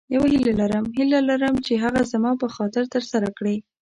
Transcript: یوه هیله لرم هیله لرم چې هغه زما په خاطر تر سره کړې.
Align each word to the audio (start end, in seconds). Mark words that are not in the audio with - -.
یوه 0.15 0.27
هیله 0.33 0.51
لرم 0.59 0.85
هیله 0.97 1.19
لرم 1.29 1.55
چې 1.65 1.73
هغه 1.83 2.01
زما 2.11 2.31
په 2.41 2.47
خاطر 2.55 2.83
تر 2.93 3.03
سره 3.11 3.27
کړې. 3.37 3.55